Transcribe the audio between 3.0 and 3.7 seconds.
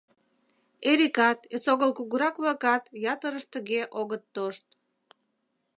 ятырышт